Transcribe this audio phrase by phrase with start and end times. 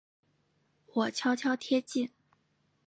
[0.95, 2.09] 我悄悄贴近